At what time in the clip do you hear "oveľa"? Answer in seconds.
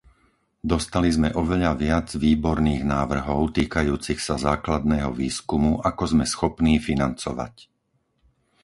1.41-1.71